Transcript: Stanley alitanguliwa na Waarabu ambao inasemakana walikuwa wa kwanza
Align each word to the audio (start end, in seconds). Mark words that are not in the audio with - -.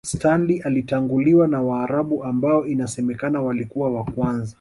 Stanley 0.05 0.61
alitanguliwa 0.61 1.47
na 1.47 1.61
Waarabu 1.61 2.23
ambao 2.23 2.65
inasemakana 2.65 3.41
walikuwa 3.41 3.91
wa 3.91 4.03
kwanza 4.03 4.49